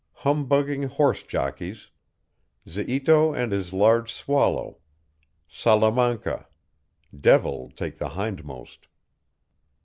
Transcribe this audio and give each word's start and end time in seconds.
HUMBUGGING 0.25 0.89
HORSE 0.89 1.21
JOCKEYS. 1.21 1.91
ZIITO 2.67 3.33
AND 3.37 3.51
HIS 3.51 3.71
LARGE 3.71 4.11
SWALLOW. 4.11 4.79
SALAMANCA. 5.47 6.47
DEVIL 7.15 7.69
TAKE 7.75 7.99
THE 7.99 8.09
HINDMOST. 8.09 8.87